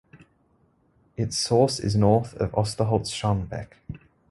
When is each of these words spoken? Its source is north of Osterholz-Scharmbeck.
Its 1.15 1.37
source 1.37 1.79
is 1.79 1.95
north 1.95 2.33
of 2.37 2.51
Osterholz-Scharmbeck. 2.53 3.73